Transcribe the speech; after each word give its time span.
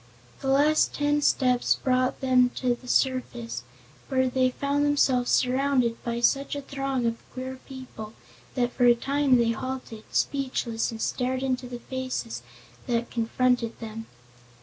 The 0.39 0.47
last 0.47 0.95
ten 0.95 1.21
steps 1.21 1.75
brought 1.75 2.21
them 2.21 2.49
to 2.55 2.73
the 2.73 2.87
surface, 2.87 3.61
where 4.09 4.27
they 4.27 4.49
found 4.49 4.83
themselves 4.83 5.29
surrounded 5.29 6.03
by 6.03 6.21
such 6.21 6.55
a 6.55 6.61
throng 6.63 7.05
of 7.05 7.21
queer 7.31 7.59
people 7.69 8.13
that 8.55 8.73
for 8.73 8.85
a 8.85 8.95
time 8.95 9.37
they 9.37 9.51
halted, 9.51 10.05
speechless, 10.11 10.89
and 10.89 10.99
stared 10.99 11.43
into 11.43 11.67
the 11.67 11.77
faces 11.77 12.41
that 12.87 13.11
confronted 13.11 13.77
them. 13.79 14.07